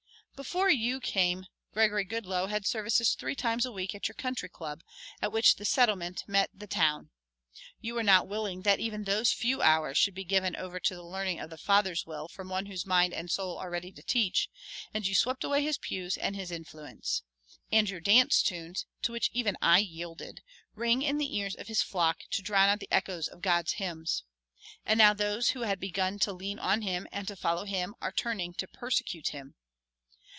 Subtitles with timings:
[0.33, 4.81] "Before you came Gregory Goodloe had services three times a week at your Country Club,
[5.21, 7.11] at which the Settlement met the Town.
[7.79, 11.03] You were not willing that even those few hours should be given over to the
[11.03, 14.49] learning of the Father's will from one whose mind and soul are ready to teach,
[14.95, 17.21] and you swept away his pews and his influence.
[17.71, 20.41] And your dance tunes, to which even I yielded,
[20.73, 24.23] ring in the ears of his flock to drown out the echoes of God's hymns.
[24.87, 28.11] And now those who had begun to lean on him and to follow him are
[28.11, 29.53] turning to persecute him.